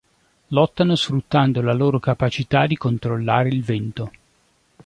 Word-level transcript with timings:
Lottano 0.47 0.95
sfruttando 0.95 1.61
la 1.61 1.73
loro 1.73 1.99
capacità 1.99 2.65
di 2.65 2.75
controllare 2.75 3.49
il 3.49 3.61
vento. 3.61 4.11